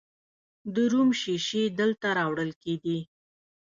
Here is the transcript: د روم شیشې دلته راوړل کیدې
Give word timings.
د 0.73 0.75
روم 0.91 1.09
شیشې 1.21 1.63
دلته 1.79 2.07
راوړل 2.19 2.51
کیدې 2.63 2.99